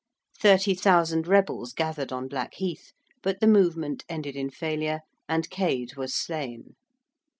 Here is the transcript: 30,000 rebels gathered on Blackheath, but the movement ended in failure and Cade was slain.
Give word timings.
30,000 0.39 1.27
rebels 1.27 1.73
gathered 1.73 2.11
on 2.11 2.27
Blackheath, 2.27 2.91
but 3.21 3.39
the 3.39 3.45
movement 3.45 4.03
ended 4.09 4.35
in 4.35 4.49
failure 4.49 5.01
and 5.29 5.47
Cade 5.51 5.95
was 5.95 6.11
slain. 6.11 6.73